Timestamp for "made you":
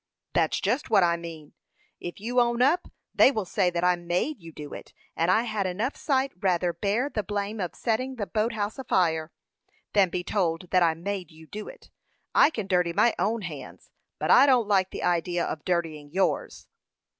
3.95-4.51, 10.95-11.45